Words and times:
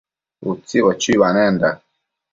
Utsibo 0.51 0.89
chuibanenda 1.01 1.69